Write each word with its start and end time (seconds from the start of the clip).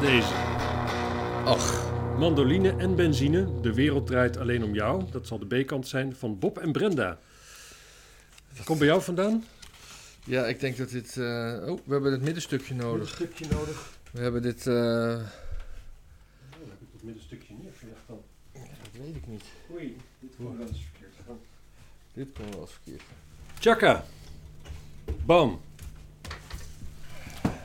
deze. 0.00 0.34
Ach, 1.44 1.84
Mandoline 2.18 2.74
en 2.76 2.94
benzine. 2.94 3.60
De 3.60 3.74
wereld 3.74 4.06
draait 4.06 4.36
alleen 4.36 4.64
om 4.64 4.74
jou. 4.74 5.04
Dat 5.10 5.26
zal 5.26 5.38
de 5.38 5.62
B-kant 5.62 5.88
zijn 5.88 6.16
van 6.16 6.38
Bob 6.38 6.58
en 6.58 6.72
Brenda. 6.72 7.18
Komt 8.64 8.78
bij 8.78 8.88
jou 8.88 9.02
vandaan? 9.02 9.44
ja, 10.24 10.46
ik 10.46 10.60
denk 10.60 10.76
dat 10.76 10.90
dit... 10.90 11.16
eh, 11.16 11.24
Oh, 11.68 11.78
we 11.84 11.92
hebben 11.92 12.12
het 12.12 12.22
middenstukje 12.22 12.74
nodig. 12.74 13.08
stukje 13.08 13.46
nodig. 13.50 13.90
We 14.10 14.20
hebben 14.20 14.42
dit... 14.42 14.64
dan 14.64 14.74
heb 16.50 16.80
ik 16.80 16.88
dat 16.92 17.02
middenstukje 17.02 17.54
neergelegd 17.62 18.00
dan. 18.06 18.20
Dat 18.52 19.02
weet 19.04 19.16
ik 19.16 19.26
niet. 19.26 19.44
Oei, 19.72 19.96
dit 20.20 20.30
komt 20.36 20.58
wel 20.58 20.66
eens 20.66 20.82
verkeerd 20.90 21.14
gegaan. 21.16 21.38
Dit 22.12 22.28
kon 22.34 22.50
wel 22.50 22.60
eens 22.60 22.72
verkeerd. 22.72 23.02
Chaka. 23.60 24.04
Bam. 25.24 25.60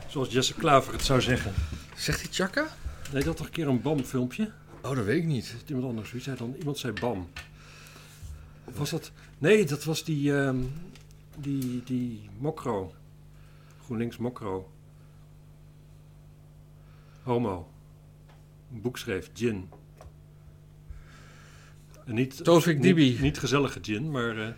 Zoals 0.08 0.32
Jesse 0.32 0.54
Klaver 0.54 0.92
het 0.92 1.04
zou 1.04 1.20
zeggen. 1.20 1.52
Zegt 2.02 2.20
hij 2.20 2.32
Chaka? 2.32 2.66
Nee, 3.12 3.24
dat 3.24 3.36
toch 3.36 3.46
een 3.46 3.52
keer 3.52 3.68
een 3.68 3.82
bam 3.82 4.04
filmpje? 4.04 4.52
Oh, 4.82 4.96
dat 4.96 5.04
weet 5.04 5.22
ik 5.22 5.26
niet. 5.28 5.54
Iemand 5.66 5.86
anders? 5.86 6.12
Wie 6.12 6.20
zei 6.20 6.36
dan? 6.36 6.54
Iemand 6.58 6.78
zei 6.78 6.92
bam. 6.92 7.30
Of 8.64 8.78
was 8.78 8.90
dat? 8.90 9.12
Nee, 9.38 9.64
dat 9.64 9.84
was 9.84 10.04
die, 10.04 10.36
ehm, 10.36 10.56
die, 11.38 11.82
die 11.84 12.30
Mokro. 12.38 12.94
GroenLinks 13.84 14.16
Mokro. 14.16 14.70
Homo. 17.22 17.70
Een 18.72 18.80
boek 18.80 18.98
schreef, 18.98 19.30
gin. 19.34 19.68
En 22.04 22.14
niet, 22.14 22.44
Dibi. 22.82 23.18
niet 23.20 23.38
gezellige 23.38 23.78
gin, 23.82 24.10
maar 24.10 24.38
eh 24.38 24.54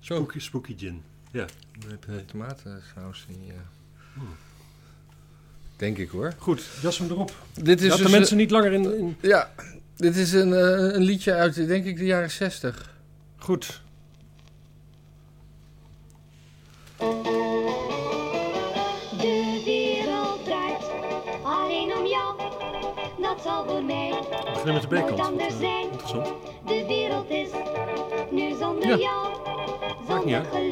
spooky, 0.00 0.38
spooky 0.38 0.78
gin. 0.78 1.02
Ja. 1.30 1.46
Dan 1.78 1.90
heb 1.90 2.04
je 2.04 2.24
tomatensaus. 2.24 3.26
Die, 3.28 3.52
eh, 3.52 3.58
Hmm. 4.14 4.36
Denk 5.80 5.98
ik 5.98 6.10
hoor. 6.10 6.32
Goed, 6.38 6.62
jas 6.82 6.98
hem 6.98 7.10
erop. 7.10 7.32
Dit 7.54 7.80
is 7.80 7.88
Laat 7.88 7.96
de 7.96 8.02
dus, 8.02 8.12
mensen 8.12 8.36
niet 8.36 8.50
langer 8.50 8.72
in... 8.72 8.98
in... 8.98 9.16
eh, 9.20 9.30
ja, 9.30 9.50
dit 9.96 10.16
is 10.16 10.32
een, 10.32 10.52
eh, 10.52 10.94
een 10.94 11.02
liedje 11.02 11.32
uit, 11.34 11.54
denk 11.66 11.84
ik, 11.84 11.96
de 11.98 12.04
jaren 12.04 12.30
60. 12.30 12.94
Goed. 13.38 13.80
De 19.18 19.62
wereld 19.64 20.44
draait 20.44 20.84
alleen 21.42 21.96
om 21.96 22.06
jou. 22.06 22.36
Dat 23.20 23.40
zal 23.44 23.64
voor 23.66 23.84
mij 23.84 24.10
We 24.10 24.50
beginnen 24.52 24.74
met 24.74 24.82
de 24.82 24.88
B-kant. 24.88 25.18
eh, 25.60 25.82
interessant. 25.82 26.26
De 26.66 26.84
wereld 26.88 27.30
is 27.30 27.48
nu 28.30 28.54
zonder 28.60 28.88
Ja. 28.88 28.96
jou. 28.96 29.28
Maakt 30.08 30.24
niet 30.24 30.34
Zonder 30.34 30.52
uit. 30.52 30.69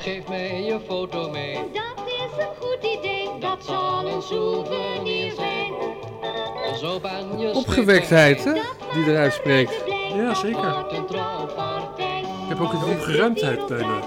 Geef 0.00 0.28
mij 0.28 0.62
je 0.62 0.80
foto 0.86 1.30
mee. 1.30 1.54
Dat 1.54 2.06
is 2.06 2.44
een 2.44 2.54
goed 2.60 2.98
idee. 2.98 3.28
Dat 3.40 3.64
zal 3.64 4.06
een 4.08 4.22
souvenir 4.22 5.32
zijn. 5.32 5.72
Zo 6.78 7.00
ben 7.00 7.38
je 7.38 7.54
Opgewektheid, 7.54 8.44
hè? 8.44 8.52
Die 8.92 9.04
eruit 9.06 9.32
spreekt. 9.32 9.84
Ja, 10.14 10.34
zeker. 10.34 10.84
Ik 12.42 12.48
heb 12.48 12.60
ook 12.60 12.72
een 12.72 12.84
opgeruimdheid 12.84 13.66
bijna. 13.66 13.98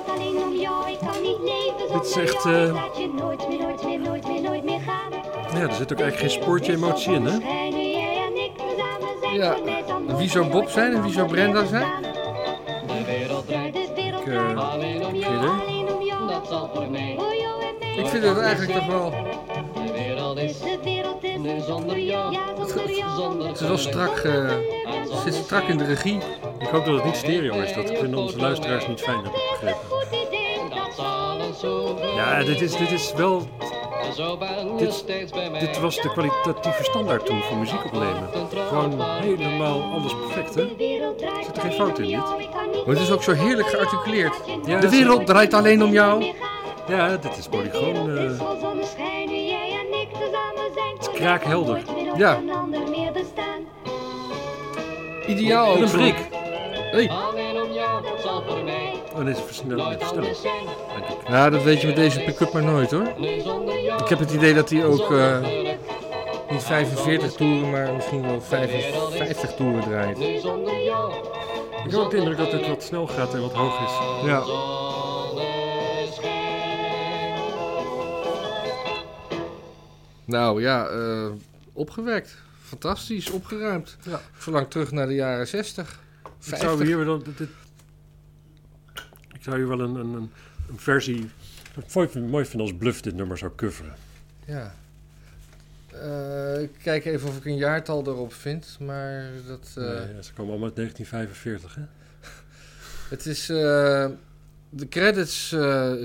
Dit 1.94 2.06
is 2.06 2.16
echt, 2.16 2.46
eh, 2.46 2.74
Laat 2.74 2.98
je 2.98 3.14
nooit 3.20 3.48
meer, 3.48 3.60
nooit 3.60 3.84
meer, 3.84 4.00
nooit 4.00 4.28
meer, 4.28 4.42
nooit 4.42 4.64
meer 4.64 4.80
gaan. 4.80 5.12
Ja, 5.60 5.68
er 5.68 5.76
zit 5.76 5.92
ook 5.94 6.00
eigenlijk 6.00 6.32
geen 6.32 6.42
spoortje 6.42 6.74
emotie 6.74 7.14
in, 7.14 7.26
hè? 7.26 7.38
Ja. 9.34 9.56
Wie 10.18 10.30
zou 10.30 10.50
Bob 10.50 10.70
zijn 10.70 10.94
en 10.94 11.02
wie 11.04 11.12
zou 11.12 11.28
Brenda 11.28 11.66
zijn? 11.66 11.88
De 12.88 13.04
wereld 13.06 13.48
draait 13.48 13.74
De 13.74 13.92
wereld 13.96 14.22
Ik, 14.22 14.34
eh, 14.34 14.50
draait 14.50 14.58
alleen 14.58 15.73
Ik 17.98 18.08
vind 18.08 18.24
het 18.24 18.38
eigenlijk 18.38 18.72
toch 18.80 18.88
wel... 18.88 19.14
De 19.74 19.92
wereld 19.94 20.38
is 20.38 20.60
De 20.60 20.80
wereld 20.84 21.24
is 21.24 21.38
nu 21.38 21.60
zonder 21.68 22.00
jou. 22.00 22.34
ja, 22.34 22.40
zonder 22.56 22.96
jou. 22.98 23.16
Zonder 23.16 23.48
Het 23.48 23.60
is 23.60 23.68
wel 23.68 23.78
strak, 23.78 24.18
eh, 24.18 24.46
het 25.10 25.20
zit 25.24 25.34
strak 25.34 25.64
in 25.68 25.78
de 25.78 25.86
regie. 25.86 26.18
Ik 26.60 26.68
hoop 26.68 26.86
dat 26.86 26.96
het 26.96 27.04
niet 27.06 27.16
stereo 27.16 27.62
is. 27.62 27.74
Dat 27.74 27.92
vinden 27.98 28.20
onze 28.20 28.38
luisteraars 28.38 28.88
niet 28.88 29.02
fijn, 29.02 29.22
begrepen. 29.22 29.82
Ja, 32.16 32.44
dit 32.44 32.62
is, 32.62 32.76
dit 32.78 32.92
is 32.92 33.14
wel... 33.14 33.48
Dit- 34.78 34.94
steeds 34.94 35.32
bij 35.32 35.50
mij. 35.50 35.60
Dit 35.60 35.80
was 35.80 36.02
de 36.02 36.10
kwalitatieve 36.12 36.84
standaard 36.84 37.26
toen 37.26 37.42
voor 37.42 37.58
muziek 37.58 37.86
opnemen. 37.86 38.30
Gewoon 38.68 39.02
helemaal 39.02 39.82
alles 39.82 40.16
perfect, 40.16 40.56
hè? 40.56 40.76
Draait 41.18 41.46
Zit 41.46 41.56
er 41.56 41.62
geen 41.62 41.72
fout 41.72 42.00
in 42.00 42.08
dit? 42.08 42.16
Maar 42.86 42.96
het 42.96 43.00
is 43.00 43.12
ook 43.12 43.24
zo 43.24 43.32
heerlijk 43.32 43.68
gearticuleerd. 43.68 44.36
Ja, 44.66 44.80
De 44.80 44.90
wereld 44.90 45.26
draait 45.26 45.54
alleen 45.54 45.84
om 45.84 45.92
jou. 45.92 46.34
Ja, 46.88 47.18
dit 47.18 47.38
is 47.38 47.48
polygoon. 47.48 48.10
Het 48.10 48.18
eh 48.18 48.24
is. 48.24 48.38
Het 50.98 51.12
kraakhelder. 51.12 51.82
Ja. 52.18 52.40
Ideaal 55.28 55.68
ook. 55.68 55.78
een 55.78 55.92
brik. 55.92 56.16
Hey. 56.92 57.10
Alleen 57.10 57.62
om 57.62 57.72
jou. 57.72 58.04
Dat 58.04 58.22
zal 58.22 58.44
voor 58.48 58.64
mij. 58.64 58.94
Oh, 59.16 59.26
deze 59.26 59.42
versnelling. 59.42 59.88
Nooit 59.88 59.98
versnelling, 60.04 60.32
ik. 60.32 61.28
Ja, 61.28 61.50
dat 61.50 61.64
weet 61.64 61.82
je 61.82 61.88
met 61.88 61.96
deze 61.96 62.20
pick-up 62.20 62.54
maar 62.54 62.64
nooit 62.64 62.92
hoor. 62.92 63.08
Ik 63.98 64.08
heb 64.08 64.20
het 64.20 64.32
idee 64.32 64.54
dat 64.54 64.70
hij 64.70 64.86
ook 64.86 65.12
eh, 65.12 65.38
niet 66.50 66.64
45 66.64 67.34
toeren, 67.34 67.72
maar 67.72 67.94
misschien 67.94 68.22
wel 68.22 68.42
55 68.42 69.54
toeren 69.54 69.82
draait. 69.82 70.20
Ik 70.20 71.92
heb 71.92 72.00
ook 72.00 72.12
de 72.12 72.18
indruk 72.18 72.38
dat 72.38 72.52
het 72.52 72.68
wat 72.68 72.84
snel 72.84 73.08
gaat 73.08 73.34
en 73.34 73.42
wat 73.42 73.54
hoog 73.54 73.80
is. 73.84 74.26
Ja. 74.28 74.44
Nou 80.34 80.62
ja, 80.62 80.88
eh, 80.88 81.32
opgewekt. 81.74 82.38
Fantastisch, 82.62 83.30
opgeruimd. 83.30 83.98
Ja. 84.04 84.22
Verlang 84.32 84.70
terug 84.70 84.92
naar 84.92 85.08
de 85.08 85.14
jaren 85.14 85.48
60. 85.48 86.00
Ik 86.24 86.56
zou 86.56 86.60
50. 86.78 86.88
hier 86.88 87.06
wel... 87.06 87.24
Dit, 87.24 87.38
dit- 87.38 87.50
ik 89.34 89.44
zou 89.44 89.56
hier 89.58 89.68
wel 89.68 89.80
een, 89.80 89.96
een, 89.96 90.14
een, 90.14 90.32
versie... 90.76 91.30
Wat 91.76 92.04
ik 92.04 92.16
mooi, 92.16 92.46
vind 92.46 92.62
als 92.62 92.74
Bluff 92.76 93.02
dit 93.02 93.16
nummer 93.16 93.38
zou 93.38 93.52
coveren. 93.56 93.96
Ja. 94.46 94.76
Eh, 95.92 96.62
ik 96.62 96.72
kijk 96.84 97.06
even 97.06 97.30
of 97.30 97.38
ik 97.38 97.46
een 97.46 97.58
jaartal 97.58 98.08
erop 98.08 98.34
vind, 98.34 98.78
maar 98.80 99.30
dat... 99.48 99.74
eh, 99.76 99.84
Nee, 99.84 100.16
ja, 100.16 100.22
ze 100.22 100.34
komen 100.34 100.52
allemaal 100.52 100.68
uit 100.68 100.76
1945, 100.76 101.76
hè? 101.76 101.82
Het 103.16 103.26
is... 103.26 103.46
de 104.70 104.88
credits 104.90 105.50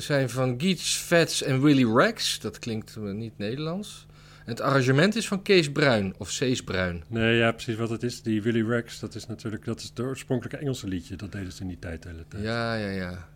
zijn 0.05 0.31
van 0.31 0.55
Geets, 0.61 0.99
Vets 0.99 1.43
en 1.43 1.63
Willy 1.63 1.93
Rex. 1.97 2.41
Dat 2.41 2.59
klinkt 2.59 2.97
niet 2.97 3.39
Nederlands. 3.39 4.07
Het 4.49 4.61
arrangement 4.61 5.17
is 5.17 5.29
van 5.29 5.43
Kees 5.43 5.73
Bruin, 5.73 6.15
of 6.19 6.31
Cees 6.31 6.63
Bruin. 6.63 7.05
Nee, 7.09 7.37
ja, 7.37 7.53
precies 7.53 7.77
wat 7.77 7.91
het 7.91 8.03
is. 8.03 8.23
Die 8.23 8.43
Willy 8.43 8.69
Rex, 8.69 9.01
dat 9.01 9.15
is 9.15 9.27
natuurlijk 9.27 9.65
dat 9.65 9.79
is 9.79 9.85
het 9.85 10.01
oorspronkelijke 10.01 10.59
Engelse 10.61 10.89
liedje. 10.89 11.17
Dat 11.17 11.33
deden 11.33 11.53
ze 11.53 11.63
in 11.63 11.69
die 11.69 11.79
tijd 11.79 12.03
de 12.03 12.09
hele 12.09 12.25
tijd. 12.29 12.43
Ja, 12.43 12.75
ja, 12.75 12.89
ja. 12.89 13.29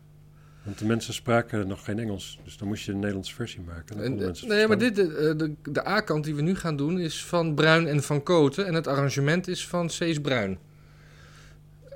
Want 0.63 0.79
de 0.79 0.85
mensen 0.85 1.15
spraken 1.15 1.67
nog 1.69 1.85
geen 1.85 1.99
Engels. 1.99 2.39
Dus 2.45 2.57
dan 2.57 2.69
moest 2.69 2.85
je 2.85 2.93
een 2.93 2.99
Nederlandse 2.99 3.35
versie 3.35 3.61
maken. 3.61 4.03
En, 4.03 4.35
eh, 4.35 4.43
nee, 4.43 4.67
maar 4.67 4.79
dit, 4.79 4.97
de, 4.97 5.35
de, 5.37 5.71
de 5.73 5.89
A-kant 5.89 6.25
die 6.25 6.35
we 6.35 6.43
nu 6.43 6.55
gaan 6.55 6.77
doen 6.77 6.99
is 6.99 7.25
van 7.25 7.55
Bruin 7.55 7.87
en 7.87 8.03
van 8.03 8.23
Koten. 8.23 8.67
En 8.67 8.75
het 8.75 8.87
arrangement 8.87 9.49
is 9.49 9.69
van 9.69 9.91
Cees 9.91 10.21
Bruin. 10.21 10.59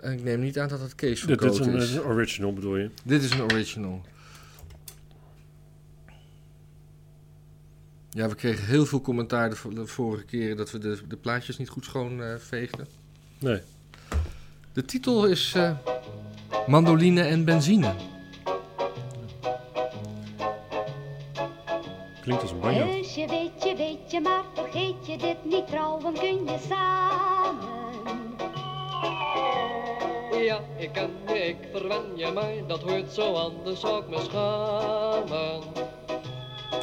En 0.01 0.13
ik 0.13 0.23
neem 0.23 0.41
niet 0.41 0.59
aan 0.59 0.69
dat 0.69 0.81
het 0.81 0.95
Kees 0.95 1.21
van 1.21 1.29
Dit, 1.29 1.39
dit 1.39 1.53
is 1.53 1.59
een, 1.59 1.75
is. 1.75 1.95
een 1.95 2.03
original, 2.03 2.53
bedoel 2.53 2.77
je? 2.77 2.91
Dit 3.05 3.23
is 3.23 3.31
een 3.31 3.43
original. 3.43 4.03
Ja, 8.17 8.29
we 8.29 8.35
kregen 8.35 8.67
heel 8.67 8.87
veel 8.87 9.01
commentaar 9.01 9.51
de, 9.51 9.57
de 9.75 9.87
vorige 9.87 10.25
keren 10.25 10.57
dat 10.57 10.71
we 10.71 10.79
de, 10.79 10.99
de 11.09 11.17
plaatjes 11.17 11.59
niet 11.59 11.69
goed 11.69 11.85
schoon 11.85 12.23
eh, 12.23 12.35
veegden. 12.39 12.87
Nee. 13.39 13.61
De 14.73 14.85
titel 14.85 15.27
is 15.27 15.55
eh, 15.55 15.77
Mandoline 16.67 17.23
en 17.23 17.45
benzine. 17.45 17.95
Klinkt 22.23 22.43
als 22.43 22.51
een 22.51 22.61
banjo. 22.61 22.87
Heusje, 22.87 23.27
weet 23.29 23.63
je, 23.63 23.75
weet 23.77 24.11
je, 24.11 24.21
maar 24.21 24.43
vergeet 24.55 25.07
je 25.07 25.19
dit 25.19 25.45
niet. 25.45 25.67
Trouwen 25.67 26.13
kun 26.13 26.45
je 26.45 26.59
samen. 26.69 27.95
Ja, 30.45 30.61
ik 30.79 30.93
ken 30.93 31.11
je, 31.27 31.35
ik 31.35 31.57
verwen 31.73 32.17
je, 32.17 32.31
maar 32.33 32.67
dat 32.67 32.83
hoort 32.83 33.13
zo 33.13 33.33
anders, 33.33 33.81
zou 33.81 34.03
ik 34.03 34.09
me 34.09 34.19
schamen. 34.19 35.63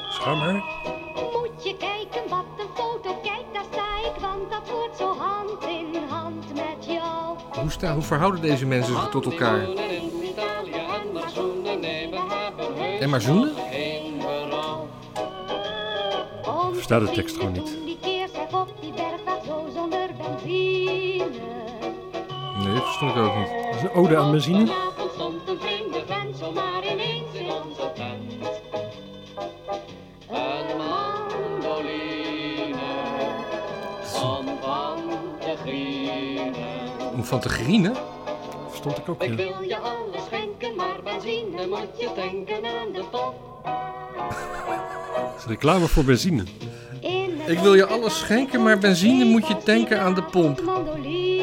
Schaam 0.10 0.64
Hoe, 7.64 7.72
sta, 7.72 7.94
hoe 7.94 8.04
verhouden 8.04 8.42
deze 8.42 8.66
mensen 8.66 8.94
zich 8.94 9.10
tot 9.10 9.26
elkaar? 9.26 9.68
En 13.00 13.10
maar 13.10 13.22
zoenen? 13.22 13.52
Ik 16.70 16.74
versta 16.74 17.00
de 17.00 17.12
tekst 17.12 17.36
gewoon 17.36 17.52
niet. 17.52 17.78
Nee, 22.64 22.74
dat 22.74 22.84
verstond 22.84 23.16
ik 23.16 23.18
ook 23.18 23.36
niet. 23.36 23.48
Dat 23.48 23.76
is 23.76 23.82
een 23.82 23.92
ode 23.92 24.18
aan 24.18 24.32
benzine. 24.32 24.60
Een 30.30 30.82
anboline. 31.62 32.12
is 35.40 35.60
Grieken. 35.62 36.33
Om 37.14 37.24
van 37.24 37.40
te 37.40 37.50
grienen? 37.50 37.94
Verstond 38.70 38.98
ik 38.98 39.10
ook, 39.10 39.24
Ik 39.24 39.30
ja. 39.30 39.36
wil 39.36 39.62
je 39.68 39.78
alles 39.78 40.26
schenken, 40.26 40.76
maar 40.76 41.00
benzine 41.04 41.68
moet 41.68 42.00
je 42.00 42.10
tanken 42.16 42.56
aan 42.56 42.92
de 42.94 43.04
pomp. 43.12 43.36
Dat 45.16 45.36
is 45.38 45.46
reclame 45.46 45.88
voor 45.88 46.04
benzine. 46.04 46.44
Ik 47.46 47.60
wil 47.60 47.74
je 47.76 47.86
alles 47.86 48.20
schenken, 48.20 48.64
maar 48.64 48.78
benzine 48.78 49.26
moet 49.26 49.48
je 49.48 49.58
tanken 49.58 50.02
aan 50.02 50.14
de 50.14 50.24
pomp. 50.24 50.62
Mandoline. 50.62 51.42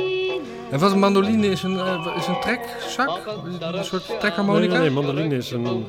En 0.71 0.79
wat 0.79 0.93
een 0.93 0.99
mandoline 0.99 1.47
is 1.47 1.63
een, 1.63 1.79
eh, 1.79 2.15
is 2.17 2.27
een 2.27 2.41
trekzak? 2.41 3.21
Een 3.61 3.85
soort 3.85 4.21
trekharmonica? 4.21 4.73
Nee, 4.73 4.81
nee, 4.81 4.91
nee, 4.91 5.05
mandoline 5.05 5.37
is 5.37 5.51
een 5.51 5.87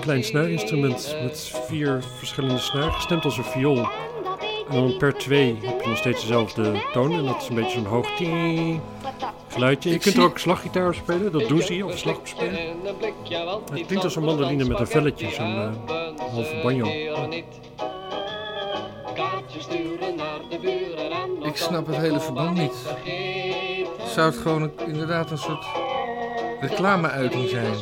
klein 0.00 0.24
snuirinstrument 0.24 1.16
met 1.22 1.52
vier 1.66 2.02
verschillende 2.18 2.58
snaren, 2.58 2.92
gestemd 2.92 3.24
als 3.24 3.36
een 3.36 3.44
viool. 3.44 3.88
En 4.68 4.74
dan 4.80 4.96
per 4.96 5.14
twee 5.14 5.58
heb 5.62 5.80
je 5.82 5.88
nog 5.88 5.96
steeds 5.98 6.20
dezelfde 6.20 6.82
toon 6.92 7.12
en 7.12 7.24
dat 7.24 7.42
is 7.42 7.48
een 7.48 7.54
beetje 7.54 7.70
zo'n 7.78 7.84
hoog 7.86 8.08
geluidje. 9.48 9.90
Je 9.90 9.98
kunt 9.98 10.16
er 10.16 10.22
ook 10.22 10.38
slaggitaar 10.38 10.94
spelen, 10.94 11.32
dat 11.32 11.48
doen 11.48 11.62
ze 11.62 11.72
hier, 11.72 11.84
of 11.84 11.98
slag 11.98 12.16
op 12.16 12.26
spelen. 12.26 12.58
Het 13.72 13.86
klinkt 13.86 14.04
als 14.04 14.16
een 14.16 14.24
mandoline 14.24 14.64
met 14.64 14.80
een 14.80 14.86
velletje, 14.86 15.30
zo'n 15.30 15.54
eh, 15.56 15.70
halve 16.32 16.60
banjo. 16.62 16.86
Ik 21.42 21.56
snap 21.56 21.86
het 21.86 21.96
hele 21.96 22.20
verband 22.20 22.58
niet. 22.58 22.72
Zou 24.14 24.30
het 24.30 24.36
gewoon 24.40 24.62
een- 24.62 24.72
inderdaad 24.86 25.30
een 25.30 25.38
soort 25.38 25.64
reclameuiting 26.60 27.48
zijn? 27.48 27.74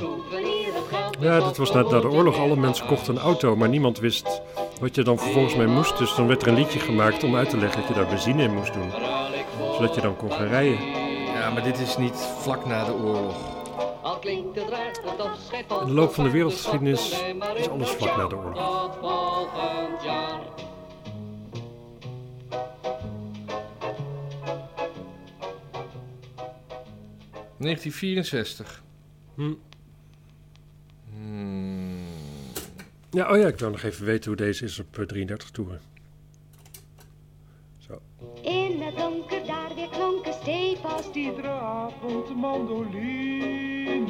Ja, 1.21 1.41
dit 1.41 1.57
was 1.57 1.73
net 1.73 1.91
na 1.91 2.01
de 2.01 2.09
oorlog. 2.11 2.39
Alle 2.39 2.57
mensen 2.57 2.87
kochten 2.87 3.17
een 3.17 3.23
auto, 3.23 3.57
maar 3.57 3.69
niemand 3.69 3.99
wist 3.99 4.41
wat 4.81 4.95
je 4.95 5.03
dan 5.03 5.19
vervolgens 5.19 5.57
mee 5.57 5.67
moest. 5.67 5.99
Dus 5.99 6.15
dan 6.15 6.27
werd 6.27 6.43
er 6.43 6.49
een 6.49 6.55
liedje 6.55 6.79
gemaakt 6.79 7.25
om 7.25 7.37
uit 7.37 7.51
te 7.51 7.57
leggen 7.57 7.81
dat 7.81 7.89
je 7.89 7.95
daar 7.95 8.07
benzine 8.09 8.43
in 8.43 8.55
moest 8.55 8.73
doen. 8.73 8.91
Zodat 9.75 9.95
je 9.95 10.01
dan 10.01 10.17
kon 10.17 10.33
gaan 10.33 10.47
rijden. 10.47 10.79
Ja, 11.35 11.51
maar 11.51 11.63
dit 11.63 11.79
is 11.79 11.97
niet 11.97 12.17
vlak 12.39 12.67
na 12.67 12.85
de 12.85 12.93
oorlog. 12.93 13.59
In 14.23 14.53
de 15.87 15.93
loop 15.93 16.15
van 16.15 16.25
de 16.25 16.31
wereldgeschiedenis 16.31 17.23
is 17.55 17.69
alles 17.69 17.91
vlak 17.91 18.17
na 18.17 18.27
de 18.27 18.37
oorlog. 18.37 18.97
Volgend 19.01 20.03
jaar. 20.03 20.41
1964. 27.59 28.83
Hm. 29.35 29.53
Ja, 33.11 33.31
oh 33.33 33.39
ja, 33.39 33.47
ik 33.47 33.59
wil 33.59 33.71
nog 33.71 33.83
even 33.83 34.05
weten 34.05 34.27
hoe 34.27 34.37
deze 34.37 34.65
is 34.65 34.79
op 34.79 34.99
eh, 34.99 35.05
33 35.05 35.51
toeren. 35.51 35.81
Zo. 37.79 38.01
In 38.43 38.83
het 38.83 38.97
donker 38.97 39.47
daar 39.47 39.75
weer 39.75 39.89
klonken 39.89 40.33
stevast. 40.33 41.15
iedere 41.15 41.49
avond 41.49 42.37
mandoline. 42.37 44.07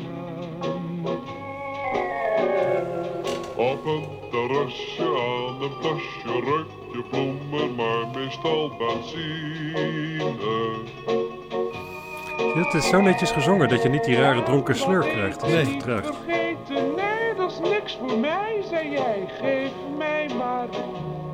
Op 3.56 3.84
een 3.84 4.08
terrasje 4.30 5.02
aan 5.02 5.62
een 5.62 5.78
plasje 5.78 6.40
ruik 6.44 6.68
je 6.92 7.04
bloemen, 7.10 7.74
maar 7.74 8.06
meestal 8.14 8.76
benzine. 8.76 10.34
Het 12.54 12.74
is 12.74 12.88
zo 12.88 13.00
netjes 13.00 13.30
gezongen 13.30 13.68
dat 13.68 13.82
je 13.82 13.88
niet 13.88 14.04
die 14.04 14.16
rare 14.16 14.42
dronken 14.42 14.76
sleur 14.76 15.00
krijgt 15.02 15.42
als 15.42 15.52
het 15.52 15.62
Nee. 15.64 15.72
vertraagt. 15.80 16.16
Niks 17.90 18.10
voor 18.10 18.18
mij, 18.18 18.62
zei 18.68 18.90
jij. 18.90 19.28
Geef 19.40 19.72
mij 19.96 20.28
maar 20.38 20.68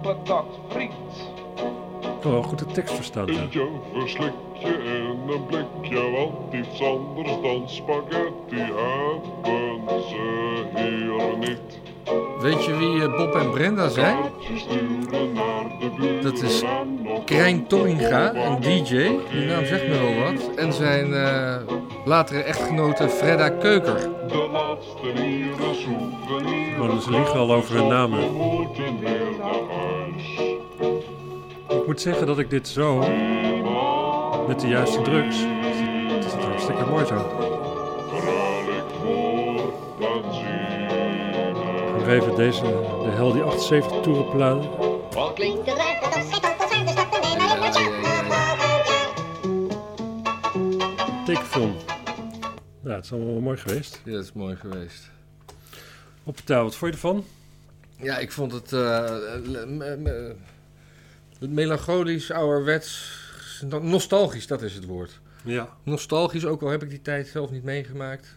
patat 0.03 0.47
friet. 0.69 0.91
Ik 2.01 2.21
kan 2.21 2.31
wel 2.31 2.43
goed 2.43 2.59
de 2.59 2.67
tekst 2.67 2.95
verstaan. 2.95 3.27
ja. 3.27 3.41
Eentje 3.41 3.69
verslik 3.93 4.33
je 4.59 4.67
in 4.69 5.33
een 5.33 5.47
blikje, 5.47 6.11
want 6.11 6.55
iets 6.55 6.83
anders 6.83 7.41
dan 7.43 7.69
spaghetti 7.69 8.73
hebben 9.43 10.03
ze 10.09 10.65
hier 10.75 11.39
niet. 11.39 11.86
Weet 12.47 12.65
je 12.65 12.77
wie 12.77 13.03
eh, 13.03 13.17
Bob 13.17 13.35
en 13.35 13.51
Brenda 13.51 13.89
zijn? 13.89 14.17
Dat 16.23 16.43
is 16.43 16.63
Krijn 17.25 17.67
Torringa, 17.67 18.35
een 18.35 18.61
DJ. 18.61 18.89
Die 19.31 19.47
naam 19.47 19.65
zegt 19.65 19.89
me 19.89 19.99
wel 19.99 20.15
wat. 20.25 20.55
En 20.57 20.73
zijn 20.73 21.15
eh, 21.15 21.57
latere 22.05 22.43
echtgenote 22.43 23.09
Fredda 23.09 23.49
Keuker. 23.49 24.11
souvenir. 24.29 25.47
Oh, 26.81 26.99
ze 26.99 27.11
liegen 27.11 27.39
al 27.39 27.53
over 27.53 27.75
hun 27.75 27.87
namen. 27.87 28.21
Ik 31.69 31.87
moet 31.87 32.01
zeggen 32.01 32.27
dat 32.27 32.39
ik 32.39 32.51
dit 32.51 32.69
zo, 32.69 32.99
met 34.47 34.61
de 34.61 34.69
juiste 34.69 35.03
drugs, 35.03 35.37
het 36.09 36.25
is 36.25 36.33
hartstikke 36.33 36.85
mooi 36.91 37.05
zo. 37.05 37.46
Nog 42.07 42.15
even 42.15 42.35
deze, 42.37 42.61
de 43.03 43.11
hel 43.15 43.33
die 43.33 43.43
78 43.43 44.01
toeren 44.03 44.31
platen. 44.31 44.71
Wat 45.11 45.33
klinkt 45.33 45.65
De. 45.65 45.73
Tekenfilm. 51.25 51.77
Ja, 52.85 52.95
het 52.95 53.05
is 53.05 53.13
allemaal 53.13 53.33
wel 53.33 53.41
mooi 53.41 53.57
geweest. 53.57 54.01
Ja, 54.05 54.13
dat 54.13 54.25
is 54.25 54.33
mooi 54.33 54.57
geweest. 54.57 55.11
Op 56.25 56.37
touw, 56.37 56.63
wat 56.63 56.77
vond 56.77 56.91
je 56.95 56.97
ervan? 57.01 57.25
Ja, 57.97 58.19
ik 58.19 58.33
vond 58.33 58.53
het 58.53 58.73
eh, 58.73 59.11
me- 59.67 59.97
me- 59.97 60.37
melancholisch, 61.49 62.31
ouderwets, 62.31 63.19
nostalgisch, 63.81 64.47
dat 64.47 64.63
is 64.63 64.75
het 64.75 64.85
woord. 64.85 65.21
Ja. 65.45 65.69
Nostalgisch, 65.83 66.45
ook 66.45 66.63
al 66.63 66.69
heb 66.69 66.83
ik 66.83 66.91
die 66.91 67.03
tijd 67.03 67.27
zelf 67.27 67.51
niet 67.51 67.65
meegemaakt. 67.65 68.37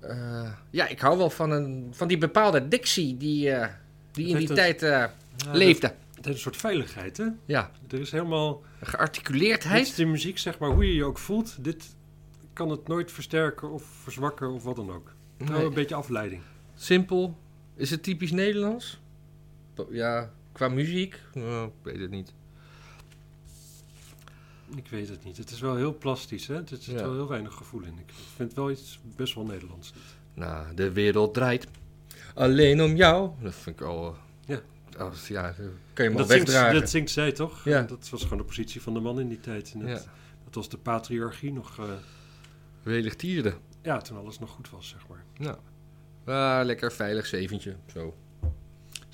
Eh, 0.00 0.52
ja, 0.70 0.88
ik 0.88 1.00
hou 1.00 1.18
wel 1.18 1.30
van, 1.30 1.50
een, 1.50 1.88
van 1.90 2.08
die 2.08 2.18
bepaalde 2.18 2.68
dictie 2.68 3.16
die, 3.16 3.50
eh, 3.50 3.72
die 4.12 4.28
in 4.28 4.36
die 4.36 4.52
tijd 4.52 4.82
eh, 4.82 4.90
Ja, 4.90 5.12
leefde. 5.52 5.86
Het 5.86 6.24
heeft 6.24 6.36
een 6.36 6.42
soort 6.42 6.56
veiligheid, 6.56 7.16
hè? 7.16 7.26
Ja, 7.44 7.70
Er 7.88 8.00
is 8.00 8.10
helemaal... 8.10 8.62
Dit 8.78 8.88
gearticuleerdheid. 8.88 9.86
is 9.86 9.94
de 9.94 10.04
muziek, 10.04 10.38
zeg 10.38 10.58
maar, 10.58 10.70
hoe 10.70 10.86
je 10.86 10.94
je 10.94 11.04
ook 11.04 11.18
voelt. 11.18 11.64
Dit 11.64 11.94
kan 12.52 12.70
het 12.70 12.88
nooit 12.88 13.12
versterken 13.12 13.70
of 13.70 13.84
verzwakken 13.84 14.52
of 14.52 14.62
wat 14.62 14.76
dan 14.76 14.90
ook. 14.90 15.14
Nou, 15.38 15.64
een 15.64 15.74
beetje 15.74 15.94
afleiding. 15.94 16.42
Simpel. 16.74 17.38
Is 17.74 17.90
het 17.90 18.02
typisch 18.02 18.30
Nederlands? 18.30 19.00
Ja, 19.90 20.30
qua 20.52 20.68
muziek? 20.68 21.20
Nou, 21.34 21.66
ik 21.66 21.72
weet 21.82 22.00
het 22.00 22.10
niet. 22.10 22.32
Ik 24.74 24.88
weet 24.88 25.08
het 25.08 25.24
niet. 25.24 25.36
Het 25.36 25.50
is 25.50 25.60
wel 25.60 25.76
heel 25.76 25.98
plastisch, 25.98 26.46
hè? 26.46 26.54
Er 26.54 26.62
zit 26.68 26.84
Ja. 26.84 26.94
wel 26.94 27.12
heel 27.12 27.28
weinig 27.28 27.54
gevoel 27.54 27.82
in. 27.82 27.98
Ik 27.98 28.12
vind 28.36 28.48
het 28.48 28.58
wel 28.58 28.70
iets 28.70 29.00
best 29.16 29.34
wel 29.34 29.44
Nederlands. 29.44 29.92
Nou, 30.34 30.74
de 30.74 30.92
wereld 30.92 31.34
draait 31.34 31.66
alleen 32.34 32.82
om 32.82 32.96
jou. 32.96 33.30
Dat 33.42 33.54
vind 33.54 33.80
ik 33.80 33.86
al... 33.86 34.16
Ja. 34.46 34.60
Als, 34.98 35.28
ja, 35.28 35.50
kan 35.50 36.04
je 36.04 36.10
hem 36.10 36.16
Dat 36.16 36.28
zingt, 36.30 36.46
wegdragen. 36.48 36.80
dat 36.80 36.90
zingt 36.90 37.10
zij 37.10 37.32
toch? 37.32 37.64
Ja. 37.64 37.82
Dat 37.82 38.08
was 38.08 38.22
gewoon 38.22 38.38
de 38.38 38.44
positie 38.44 38.82
van 38.82 38.94
de 38.94 39.00
man 39.00 39.20
in 39.20 39.28
die 39.28 39.40
tijd. 39.40 39.72
En 39.74 39.78
dat, 39.80 39.88
Ja. 39.88 39.94
dat 40.44 40.54
was 40.54 40.68
de 40.68 40.76
patriarchie 40.78 41.52
nog... 41.52 41.78
eh, 41.78 41.84
Welig 42.82 43.14
tierde. 43.16 43.54
ja, 43.82 43.98
toen 44.00 44.16
alles 44.16 44.38
nog 44.38 44.50
goed 44.50 44.70
was, 44.70 44.88
zeg 44.88 45.06
maar. 45.08 45.56
Nou, 46.24 46.64
lekker 46.64 46.92
veilig 46.92 47.26
zeventje. 47.26 47.76
Zo. 47.92 48.14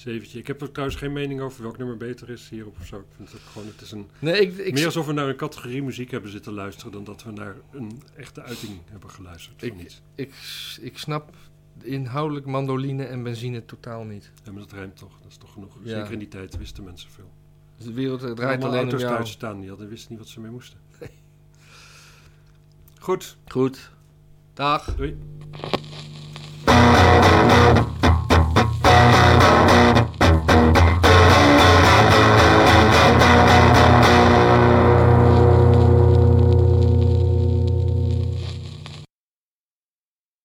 Zeventje. 0.03 0.39
Ik 0.39 0.47
heb 0.47 0.61
er 0.61 0.71
trouwens 0.71 0.99
geen 0.99 1.13
mening 1.13 1.41
over 1.41 1.63
welk 1.63 1.79
nummer 1.79 1.97
beter 1.97 2.31
is 2.31 2.49
hierop 2.49 2.77
of 2.81 2.87
zo. 2.87 2.99
Ik 2.99 3.05
vind 3.17 3.33
het 3.33 3.41
gewoon... 3.41 3.67
Het 3.69 3.81
is 3.81 3.91
een, 3.93 4.09
Nee, 4.19 4.41
ik, 4.41 4.57
ik, 4.57 4.73
meer 4.75 4.85
alsof 4.85 5.07
we 5.07 5.13
naar 5.13 5.29
een 5.29 5.37
categorie 5.37 5.83
muziek 5.83 6.11
hebben 6.11 6.31
zitten 6.31 6.53
luisteren... 6.53 6.93
dan 6.93 7.05
dat 7.05 7.23
we 7.23 7.31
naar 7.31 7.57
een 7.73 8.03
echte 8.17 8.43
uiting 8.43 8.79
hebben 8.91 9.11
geluisterd. 9.11 9.63
Ik- 9.63 9.81
iets. 9.81 10.03
ik, 10.15 10.35
ik 10.81 10.99
snap 10.99 11.35
inhoudelijk 11.83 12.47
mandoline 12.47 13.05
en 13.05 13.23
benzine 13.23 13.65
totaal 13.65 14.05
niet. 14.05 14.31
Ja, 14.45 14.53
maar 14.53 14.61
dat 14.61 14.73
rijmt 14.73 14.97
toch. 14.97 15.19
Dat 15.23 15.31
is 15.31 15.37
toch 15.37 15.53
genoeg. 15.53 15.77
Ja. 15.83 15.99
Zeker 15.99 16.13
in 16.13 16.19
die 16.19 16.29
tijd 16.29 16.57
wisten 16.59 16.85
mensen 16.85 17.11
veel. 17.11 17.31
De 17.77 17.93
wereld 17.93 18.21
draait 18.21 18.41
Allemaal 18.41 18.67
alleen 18.69 18.73
om 18.73 18.83
auto's 18.85 19.01
jou. 19.01 19.15
thuis 19.15 19.31
staan. 19.31 19.61
Die 19.61 19.69
hadden, 19.69 19.89
wisten 19.89 20.11
niet 20.11 20.19
wat 20.21 20.29
ze 20.29 20.41
mee 20.41 20.51
moesten. 20.51 20.79
Goed. 22.99 23.37
Goed. 23.47 23.91
Dag. 24.55 24.95
Doei. 24.95 25.17